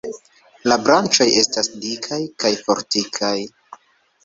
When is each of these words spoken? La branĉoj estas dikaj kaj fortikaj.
La 0.71 0.77
branĉoj 0.87 1.27
estas 1.43 1.69
dikaj 1.85 2.19
kaj 2.45 2.53
fortikaj. 2.65 3.35